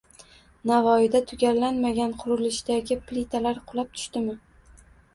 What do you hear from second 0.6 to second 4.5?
Navoiyda tugallanmagan qurilishdagi plitalar qulab tushdimi?